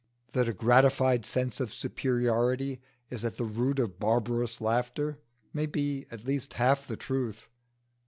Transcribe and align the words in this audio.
That 0.31 0.49
a 0.49 0.53
gratified 0.53 1.27
sense 1.27 1.59
of 1.59 1.71
superiority 1.71 2.81
is 3.11 3.23
at 3.23 3.35
the 3.35 3.45
root 3.45 3.77
of 3.77 3.99
barbarous 3.99 4.59
laughter 4.59 5.19
may 5.53 5.67
be 5.67 6.07
at 6.09 6.25
least 6.25 6.53
half 6.53 6.87
the 6.87 6.97
truth. 6.97 7.47